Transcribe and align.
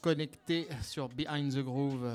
connecté 0.00 0.68
sur 0.82 1.08
Behind 1.08 1.52
the 1.52 1.64
Groove. 1.64 2.12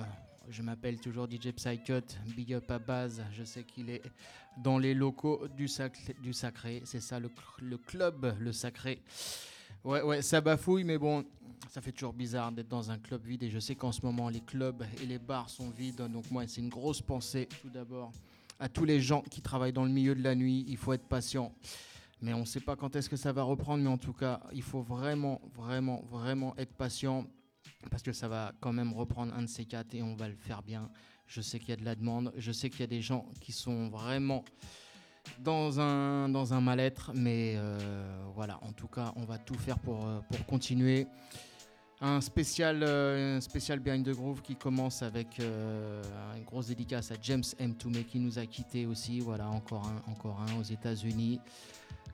Je 0.50 0.62
m'appelle 0.62 1.00
toujours 1.00 1.27
DJ 1.30 1.51
Psychot, 1.51 2.06
big 2.36 2.54
up 2.54 2.69
à 2.69 2.77
base. 2.77 3.24
Je 3.33 3.44
sais 3.44 3.63
qu'il 3.63 3.89
est 3.89 4.04
dans 4.57 4.77
les 4.77 4.94
locaux 4.94 5.48
du, 5.48 5.68
du 6.21 6.33
Sacré. 6.33 6.81
C'est 6.86 7.00
ça 7.00 7.19
le, 7.19 7.31
le, 7.59 7.77
club, 7.77 8.36
le 8.39 8.51
Sacré. 8.51 9.01
Ouais, 9.83 10.01
ouais, 10.04 10.21
ça 10.21 10.39
bafouille, 10.39 10.83
mais 10.83 11.00
bon, 11.00 11.25
ça 11.69 11.81
fait 11.81 11.92
toujours 11.92 12.13
bizarre 12.13 12.51
d'être 12.51 12.68
dans 12.68 12.92
un 12.92 13.00
club 13.00 13.25
vide. 13.25 13.44
Et 13.44 13.50
je 13.50 13.59
sais 13.59 13.75
qu'en 13.75 13.92
ce 13.92 14.06
moment, 14.06 14.30
les 14.30 14.42
clubs 14.42 14.83
et 15.01 15.06
les 15.06 15.19
bars 15.19 15.50
sont 15.50 15.69
vides. 15.71 15.95
Donc, 15.95 16.30
moi, 16.30 16.44
c'est 16.48 16.62
une 16.62 16.69
grosse 16.69 17.01
pensée, 17.01 17.49
tout 17.61 17.69
d'abord, 17.69 18.11
à 18.59 18.69
tous 18.69 18.85
les 18.85 19.02
gens 19.02 19.21
qui 19.21 19.42
travaillent 19.42 19.73
dans 19.73 19.85
le 19.85 19.92
milieu 19.92 20.14
de 20.14 20.23
la 20.23 20.35
nuit. 20.35 20.64
Il 20.68 20.78
faut 20.78 20.94
être 20.94 21.07
patient. 21.07 21.52
Mais 22.21 22.33
on 22.33 22.42
ne 22.42 22.45
sait 22.45 22.59
pas 22.59 22.76
quand 22.76 22.95
est-ce 22.95 23.09
que 23.09 23.18
ça 23.18 23.31
va 23.31 23.42
reprendre. 23.42 23.83
Mais 23.83 23.90
en 23.90 23.97
tout 23.97 24.14
cas, 24.14 24.42
il 24.54 24.64
faut 24.64 24.81
vraiment, 24.81 25.42
vraiment, 25.56 26.04
vraiment 26.09 26.56
être 26.57 26.73
patient 26.73 27.26
parce 27.90 28.04
que 28.04 28.14
ça 28.14 28.28
va 28.28 28.52
quand 28.60 28.74
même 28.74 28.94
reprendre 28.94 29.34
un 29.34 29.42
de 29.42 29.48
ces 29.48 29.66
quatre 29.66 29.94
et 29.94 30.02
on 30.02 30.16
va 30.16 30.28
le 30.28 30.36
faire 30.36 30.62
bien. 30.64 30.90
Je 31.28 31.42
sais 31.42 31.60
qu'il 31.60 31.70
y 31.70 31.74
a 31.74 31.76
de 31.76 31.86
la 31.86 31.96
demande, 31.96 32.32
je 32.38 32.52
sais 32.52 32.70
qu'il 32.70 32.82
y 32.82 32.84
a 32.84 32.88
des 32.88 33.02
gens 33.02 33.26
qui 33.42 33.52
sont 33.52 33.90
vraiment 33.90 34.44
dans 35.40 35.80
un, 35.80 36.30
dans 36.30 36.54
un 36.54 36.62
mal-être, 36.62 37.12
mais 37.14 37.56
euh, 37.58 38.26
voilà, 38.34 38.60
en 38.64 38.72
tout 38.72 38.88
cas, 38.88 39.14
on 39.18 39.26
va 39.26 39.38
tout 39.38 39.56
faire 39.56 39.78
pour, 39.80 40.06
euh, 40.06 40.20
pour 40.30 40.46
continuer. 40.46 41.08
Un 42.00 42.22
spécial, 42.22 42.84
euh, 42.84 43.42
spécial 43.42 43.80
Behind 43.80 44.06
the 44.06 44.12
Groove 44.12 44.42
qui 44.42 44.56
commence 44.56 45.02
avec 45.02 45.40
une 45.40 46.44
grosse 46.46 46.68
dédicace 46.68 47.12
à 47.12 47.16
James 47.22 47.44
M. 47.58 47.76
Toomey 47.76 48.04
qui 48.04 48.20
nous 48.20 48.38
a 48.38 48.46
quittés 48.46 48.86
aussi. 48.86 49.20
Voilà, 49.20 49.50
encore 49.50 49.86
un, 49.88 50.12
encore 50.12 50.40
un 50.40 50.60
aux 50.60 50.64
États-Unis 50.64 51.40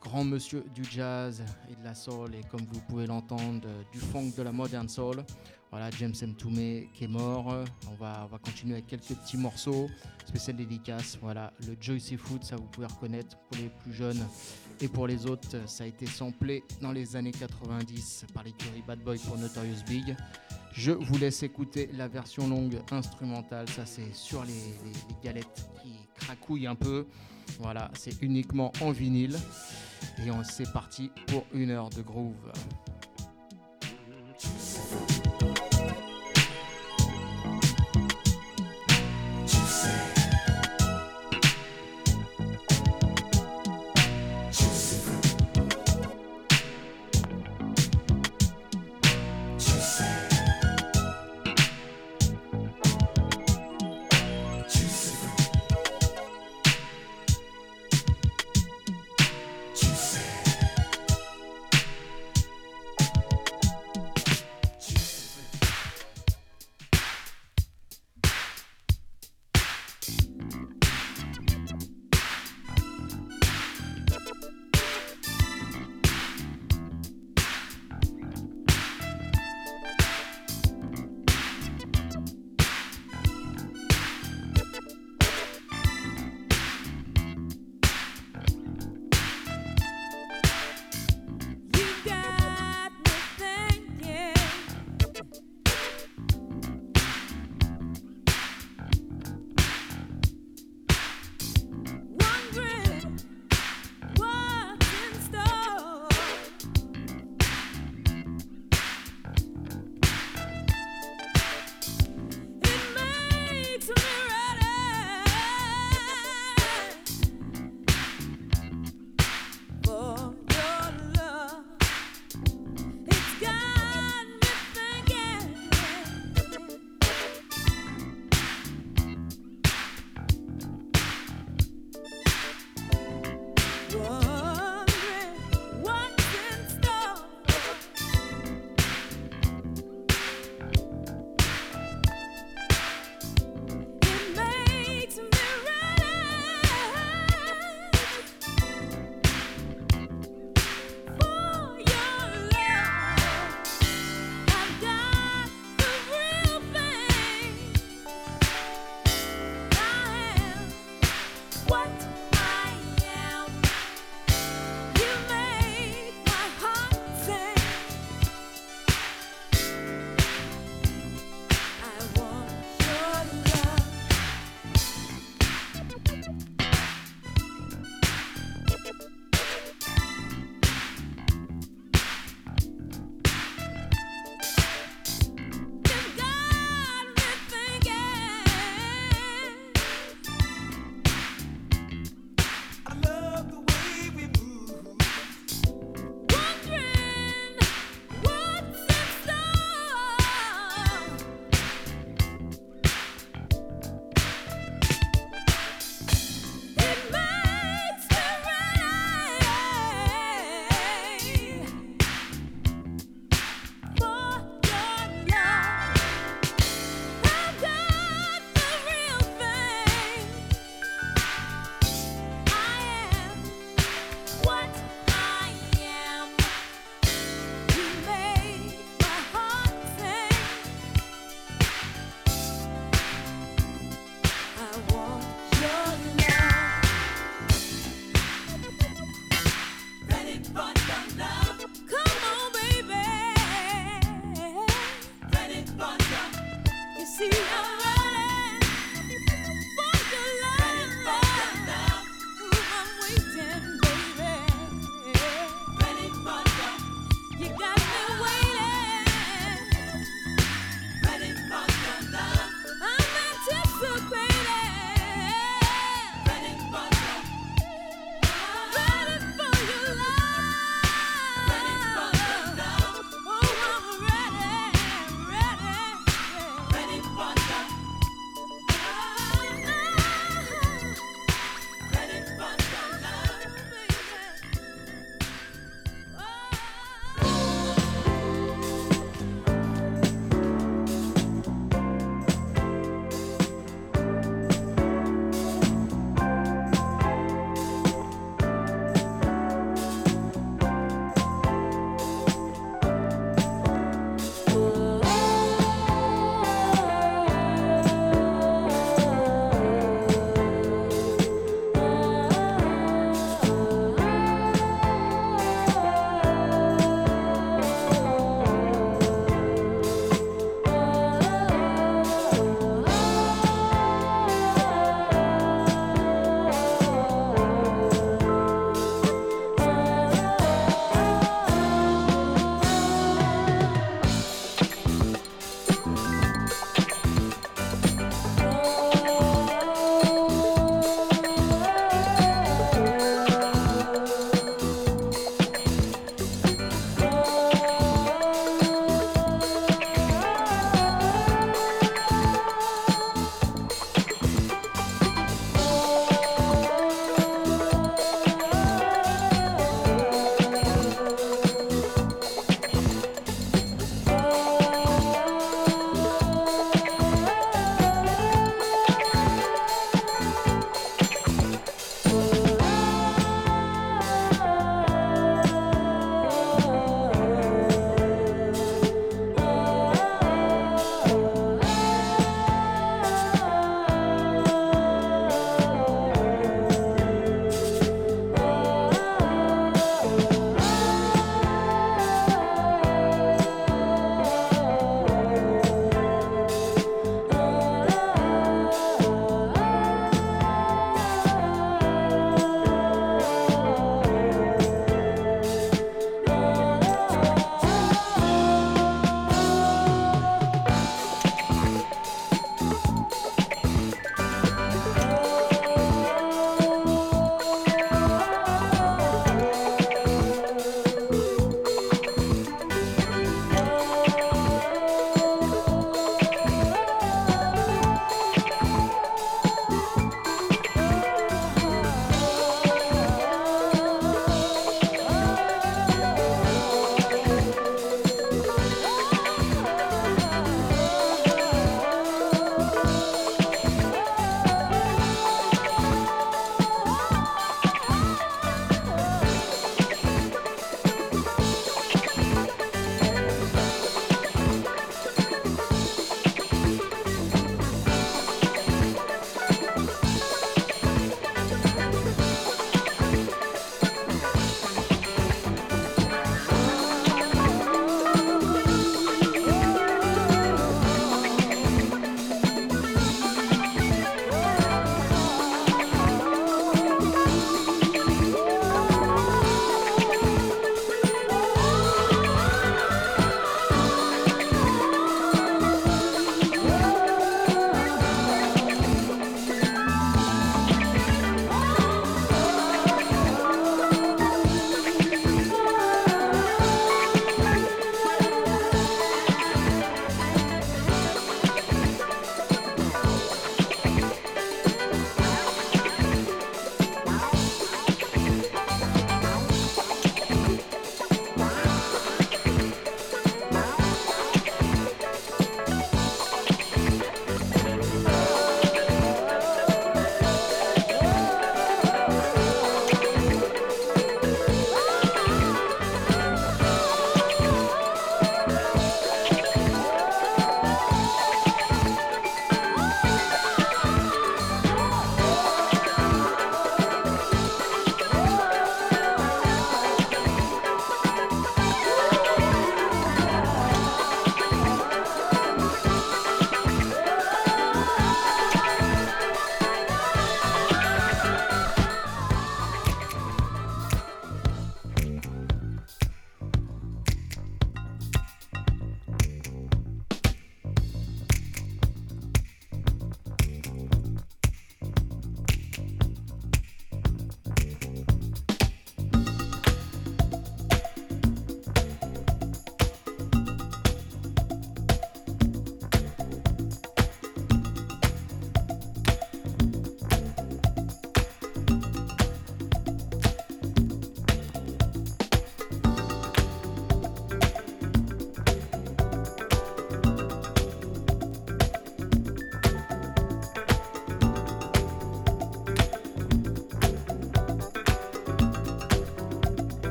grand 0.00 0.24
monsieur 0.24 0.64
du 0.74 0.82
jazz 0.84 1.42
et 1.70 1.76
de 1.76 1.84
la 1.84 1.94
soul 1.94 2.34
et 2.34 2.40
comme 2.50 2.62
vous 2.72 2.80
pouvez 2.88 3.06
l'entendre, 3.06 3.68
du 3.92 3.98
funk 3.98 4.32
de 4.36 4.42
la 4.42 4.52
modern 4.52 4.88
soul. 4.88 5.24
Voilà, 5.70 5.88
James 5.98 6.14
M. 6.20 6.34
Toomey 6.34 6.88
qui 6.92 7.04
est 7.04 7.08
mort. 7.08 7.46
On 7.90 7.94
va, 7.94 8.22
on 8.24 8.26
va 8.26 8.38
continuer 8.38 8.74
avec 8.74 8.88
quelques 8.88 9.14
petits 9.14 9.36
morceaux. 9.36 9.88
Spécial 10.26 10.56
dédicace. 10.56 11.16
Voilà, 11.20 11.52
le 11.66 11.76
Joycey 11.80 12.16
Food, 12.16 12.42
ça 12.42 12.56
vous 12.56 12.64
pouvez 12.64 12.86
reconnaître 12.86 13.38
pour 13.38 13.56
les 13.56 13.68
plus 13.68 13.92
jeunes. 13.92 14.24
Et 14.80 14.88
pour 14.88 15.06
les 15.06 15.26
autres, 15.26 15.68
ça 15.68 15.84
a 15.84 15.86
été 15.86 16.06
samplé 16.06 16.64
dans 16.80 16.90
les 16.90 17.14
années 17.14 17.30
90 17.30 18.26
par 18.34 18.42
l'écurie 18.42 18.82
Bad 18.86 19.00
Boy 19.00 19.18
pour 19.18 19.38
Notorious 19.38 19.84
Big. 19.86 20.16
Je 20.72 20.92
vous 20.92 21.18
laisse 21.18 21.42
écouter 21.42 21.90
la 21.94 22.08
version 22.08 22.48
longue 22.48 22.80
instrumentale. 22.90 23.68
Ça, 23.68 23.86
c'est 23.86 24.14
sur 24.14 24.44
les, 24.44 24.52
les 24.52 25.22
galettes 25.22 25.68
qui 25.82 25.92
cracouillent 26.14 26.66
un 26.66 26.76
peu. 26.76 27.06
Voilà, 27.58 27.90
c'est 27.94 28.22
uniquement 28.22 28.72
en 28.80 28.90
vinyle. 28.90 29.38
Et 30.24 30.30
on 30.30 30.42
c'est 30.42 30.72
parti 30.72 31.10
pour 31.26 31.44
une 31.52 31.70
heure 31.70 31.90
de 31.90 32.02
groove. 32.02 32.52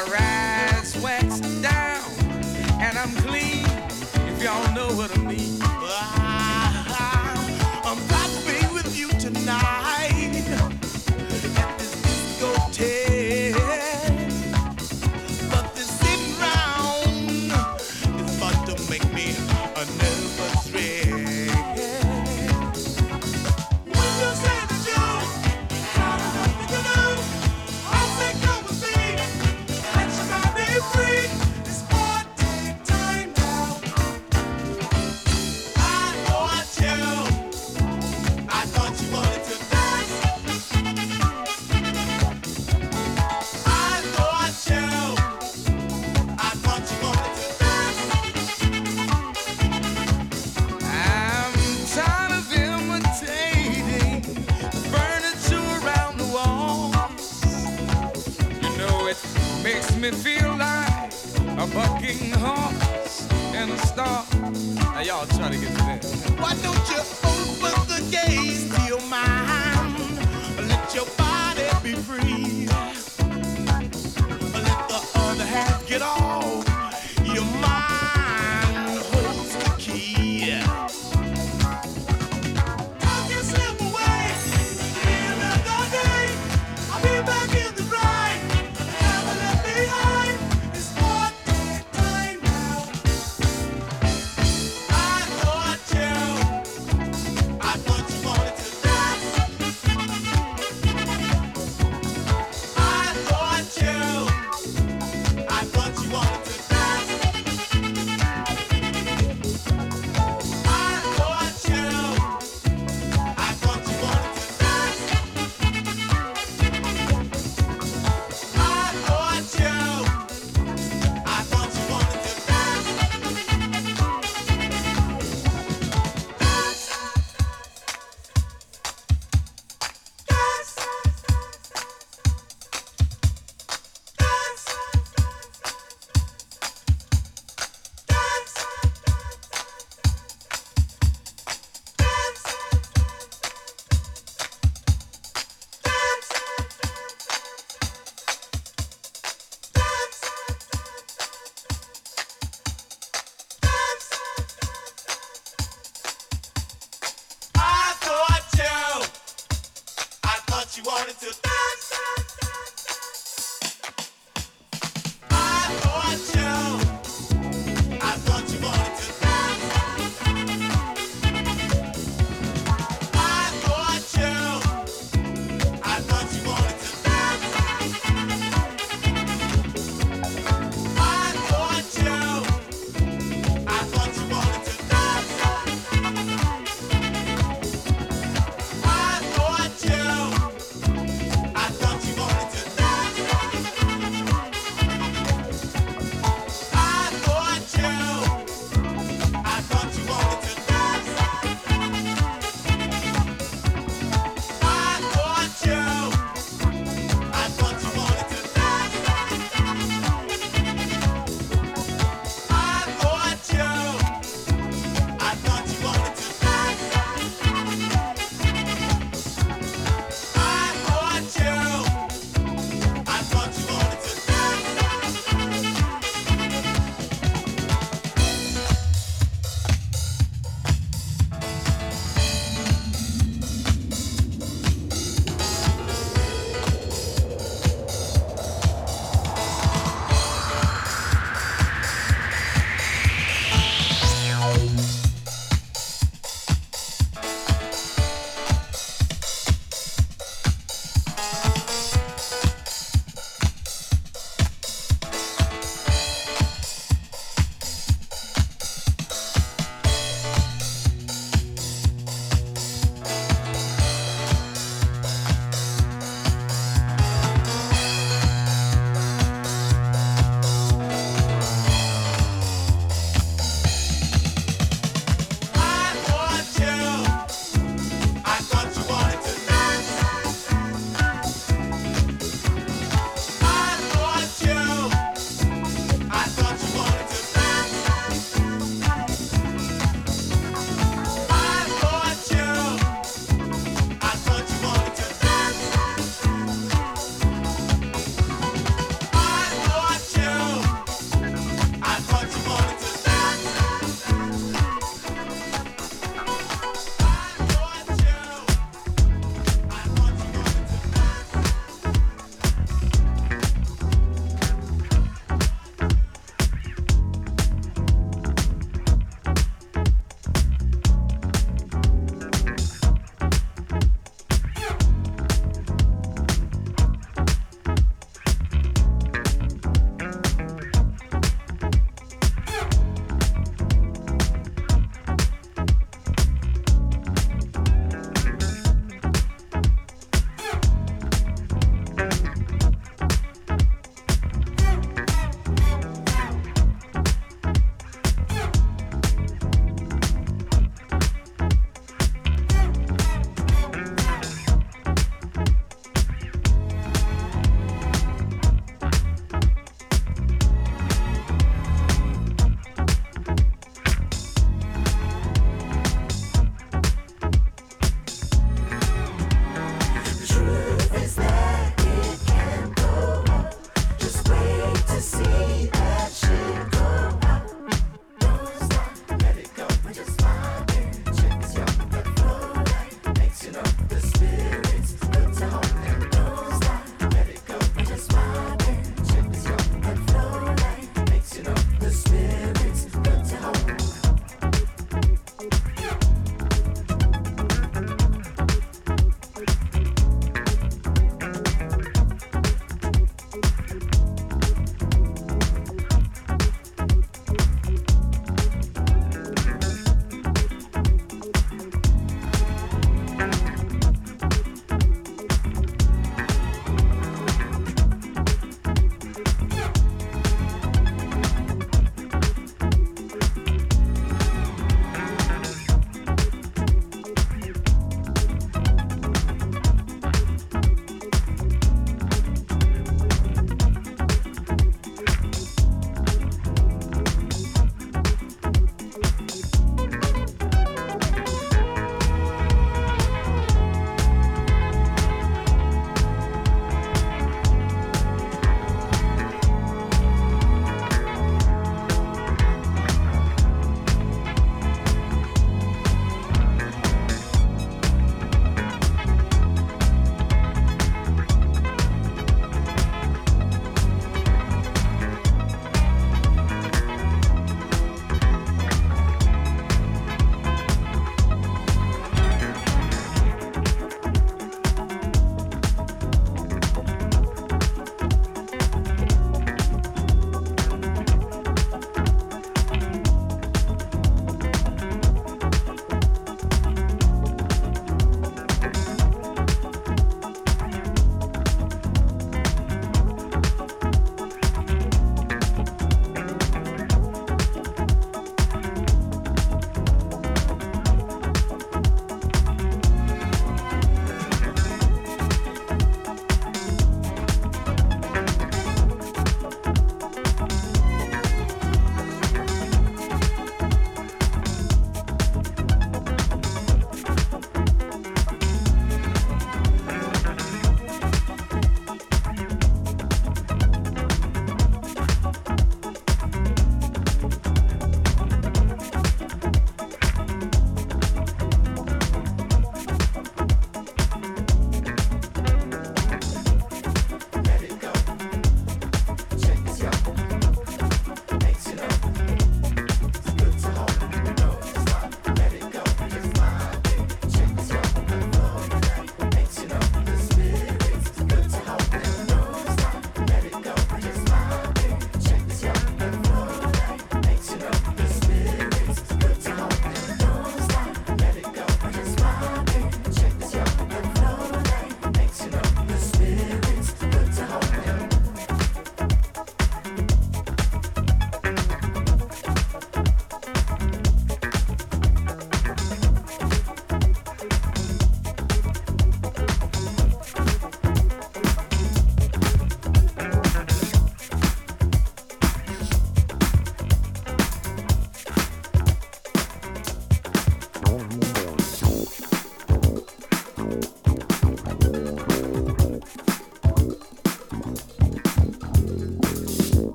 My 0.00 0.06
ride's 0.12 0.96
waxed 1.02 1.42
down, 1.60 2.10
and 2.80 2.96
I'm 2.96 3.14
clean. 3.16 3.66
If 4.32 4.42
y'all 4.42 4.74
know 4.74 4.88
what 4.96 5.14
I'm 5.14 5.19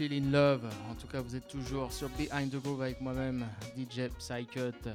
Still 0.00 0.14
in 0.14 0.30
Love. 0.30 0.66
En 0.88 0.94
tout 0.94 1.06
cas, 1.06 1.20
vous 1.20 1.36
êtes 1.36 1.46
toujours 1.46 1.92
sur 1.92 2.08
Behind 2.08 2.50
the 2.50 2.56
Groove 2.56 2.80
avec 2.80 3.02
moi-même, 3.02 3.44
DJ 3.76 4.08
Psycut. 4.18 4.88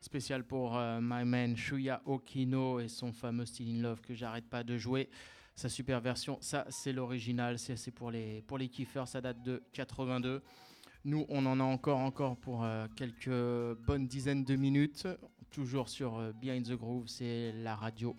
Spécial 0.00 0.42
pour 0.42 0.76
euh, 0.76 0.98
my 1.00 1.24
man 1.24 1.56
Shuya 1.56 2.02
Okino 2.04 2.80
et 2.80 2.88
son 2.88 3.12
fameux 3.12 3.46
Still 3.46 3.78
in 3.78 3.82
Love 3.82 4.00
que 4.00 4.14
j'arrête 4.14 4.48
pas 4.50 4.64
de 4.64 4.76
jouer. 4.76 5.10
Sa 5.54 5.68
super 5.68 6.00
version, 6.00 6.38
ça 6.40 6.66
c'est 6.70 6.92
l'original, 6.92 7.56
c'est 7.56 7.92
pour 7.92 8.10
les, 8.10 8.42
pour 8.48 8.58
les 8.58 8.68
kiffers, 8.68 9.06
ça 9.06 9.20
date 9.20 9.40
de 9.44 9.62
82. 9.74 10.42
Nous, 11.04 11.24
on 11.28 11.46
en 11.46 11.60
a 11.60 11.62
encore, 11.62 12.00
encore 12.00 12.36
pour 12.36 12.64
euh, 12.64 12.88
quelques 12.96 13.78
bonnes 13.86 14.08
dizaines 14.08 14.42
de 14.42 14.56
minutes. 14.56 15.06
Toujours 15.52 15.88
sur 15.88 16.18
euh, 16.18 16.32
Behind 16.32 16.66
the 16.66 16.72
Groove, 16.72 17.06
c'est 17.06 17.52
la 17.52 17.76
radio 17.76 18.16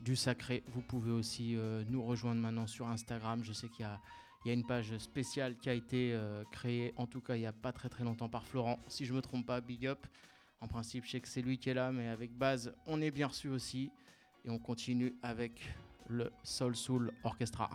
du 0.00 0.16
sacré. 0.16 0.64
Vous 0.66 0.82
pouvez 0.82 1.12
aussi 1.12 1.56
nous 1.88 2.04
rejoindre 2.04 2.42
maintenant 2.42 2.66
sur 2.66 2.86
Instagram. 2.86 3.42
Je 3.42 3.54
sais 3.54 3.68
qu'il 3.68 3.80
y 3.80 3.88
a 3.88 3.98
il 4.44 4.48
y 4.48 4.50
a 4.50 4.54
une 4.54 4.66
page 4.66 4.96
spéciale 4.98 5.56
qui 5.56 5.68
a 5.68 5.74
été 5.74 6.12
euh, 6.12 6.44
créée, 6.52 6.92
en 6.96 7.06
tout 7.06 7.20
cas 7.20 7.36
il 7.36 7.40
n'y 7.40 7.46
a 7.46 7.52
pas 7.52 7.72
très 7.72 7.88
très 7.88 8.04
longtemps 8.04 8.28
par 8.28 8.46
Florent. 8.46 8.78
Si 8.86 9.04
je 9.04 9.12
ne 9.12 9.16
me 9.16 9.22
trompe 9.22 9.46
pas, 9.46 9.60
big 9.60 9.86
up. 9.86 10.06
En 10.60 10.66
principe, 10.66 11.04
je 11.04 11.10
sais 11.10 11.20
que 11.20 11.28
c'est 11.28 11.42
lui 11.42 11.58
qui 11.58 11.70
est 11.70 11.74
là, 11.74 11.92
mais 11.92 12.08
avec 12.08 12.32
base, 12.32 12.74
on 12.86 13.00
est 13.00 13.10
bien 13.10 13.28
reçu 13.28 13.48
aussi. 13.48 13.90
Et 14.44 14.50
on 14.50 14.58
continue 14.58 15.14
avec 15.22 15.60
le 16.08 16.32
Soul 16.42 16.74
Soul 16.74 17.12
Orchestra. 17.22 17.70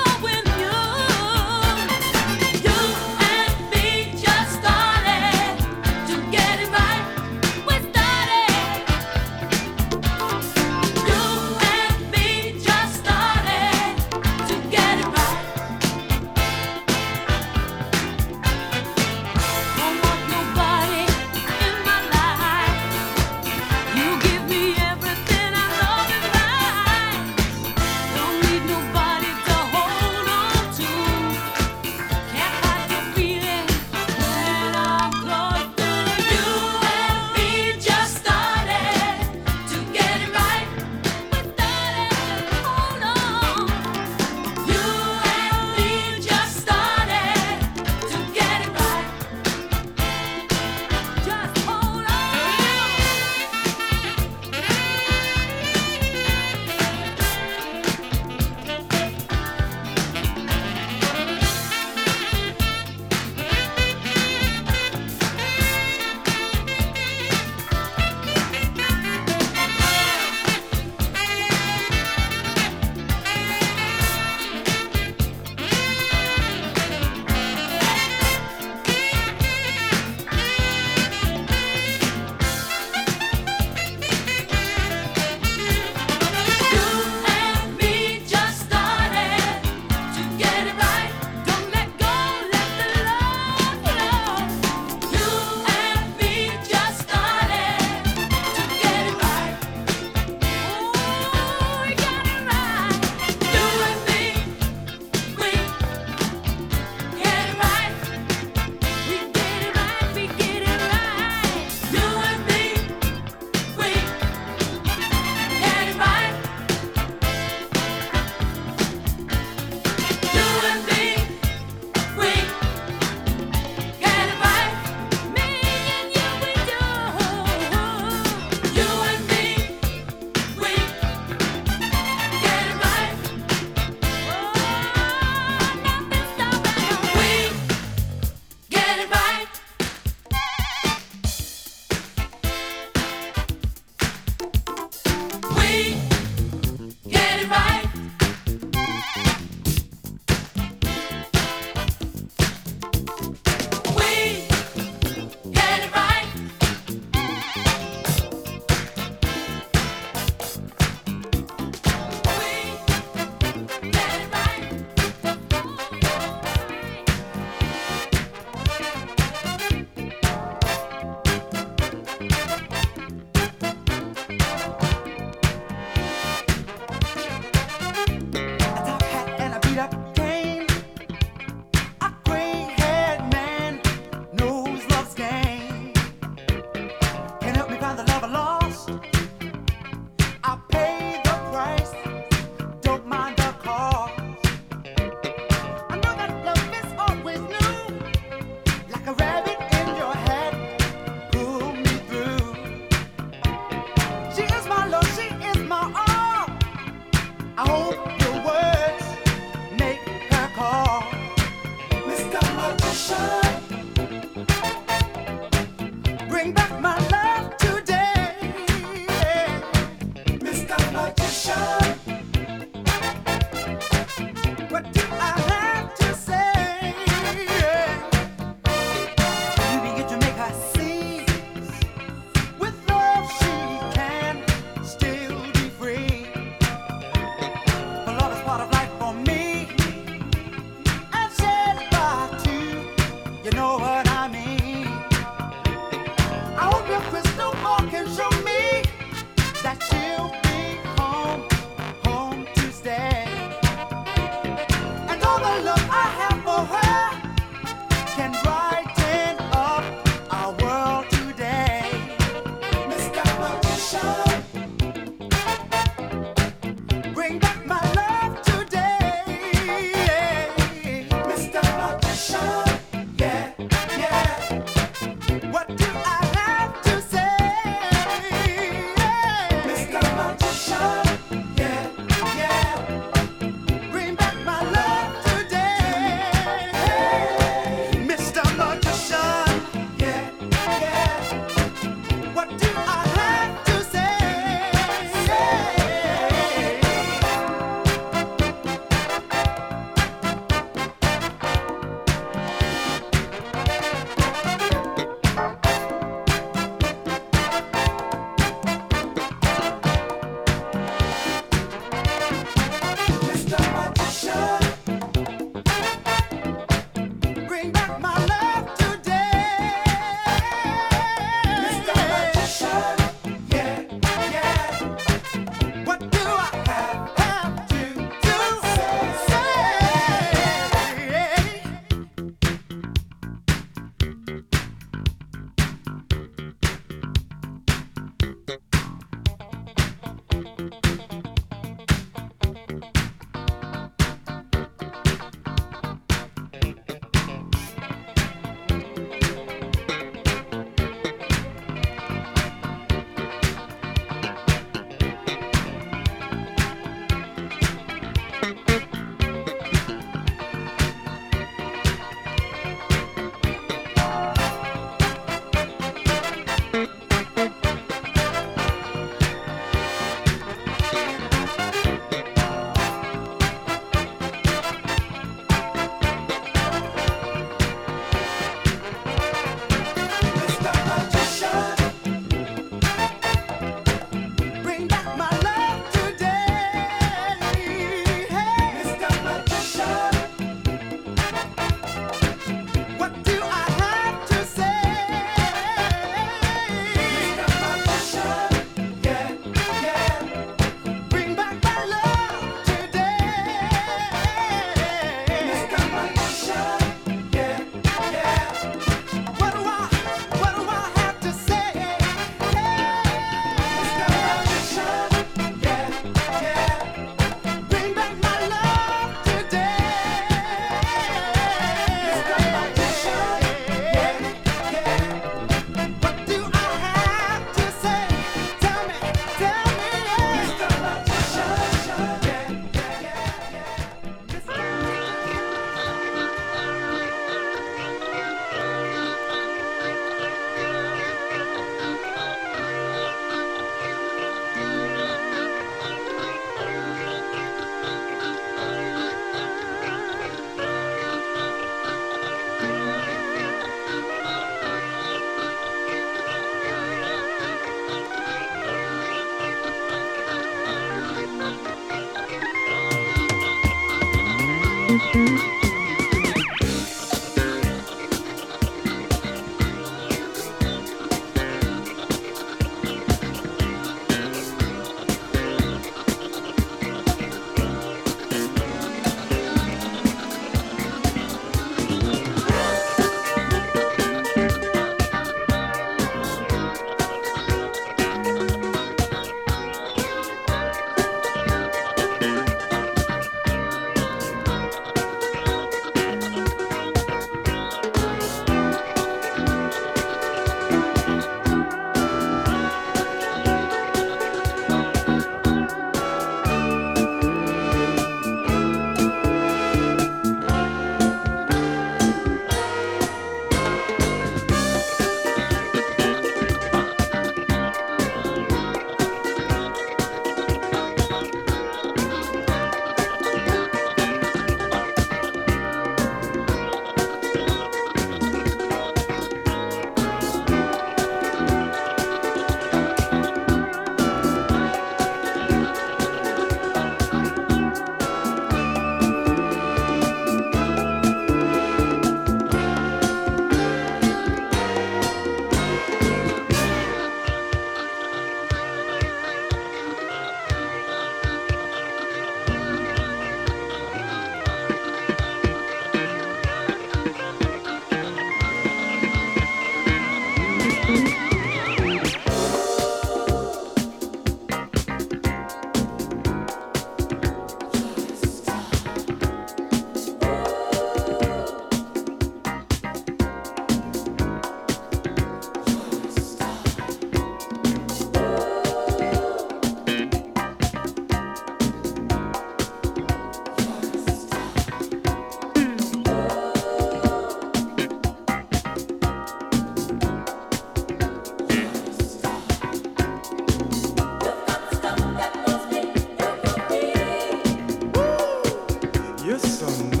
You're 599.31 599.39
so 599.39 600.00